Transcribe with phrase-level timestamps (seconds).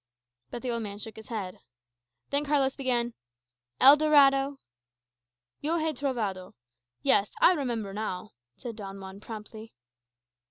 [0.49, 1.59] But the old man shook his head.
[2.31, 3.13] Then Carlos began,
[3.79, 4.57] "'El Dorado'"
[5.61, 6.55] "'Yo hé trovado.'
[7.03, 9.75] Yes, I remember now," said Don Juan promptly.